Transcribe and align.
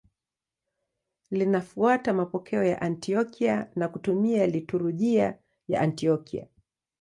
Linafuata 1.31 2.13
mapokeo 2.13 2.63
ya 2.63 2.81
Antiokia 2.81 3.67
na 3.75 3.87
kutumia 3.87 4.47
liturujia 4.47 5.37
ya 5.67 5.81
Antiokia. 5.81 6.47